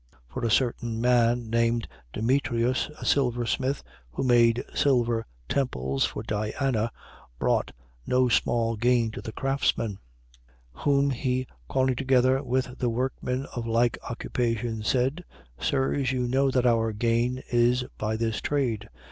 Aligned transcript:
For 0.27 0.43
a 0.43 0.49
certain 0.49 0.99
man 0.99 1.51
named 1.51 1.87
Demetrius, 2.11 2.89
a 2.99 3.05
silversmith, 3.05 3.83
who 4.09 4.23
made 4.23 4.65
silver 4.73 5.27
temples 5.47 6.05
for 6.05 6.23
Diana, 6.23 6.91
brought 7.37 7.71
no 8.07 8.27
small 8.27 8.75
gain 8.77 9.11
to 9.11 9.21
the 9.21 9.31
craftsmen. 9.31 9.99
19:25. 10.75 10.83
Whom 10.85 11.09
he 11.11 11.47
calling 11.69 11.95
together 11.95 12.41
with 12.41 12.79
the 12.79 12.89
workmen 12.89 13.45
of 13.55 13.67
like 13.67 13.99
occupation, 14.09 14.81
said: 14.81 15.23
Sirs, 15.59 16.11
you 16.11 16.27
know 16.27 16.49
that 16.49 16.65
our 16.65 16.93
gain 16.93 17.43
is 17.51 17.85
by 17.99 18.17
this 18.17 18.41
trade. 18.41 18.89
19:26. 18.95 18.99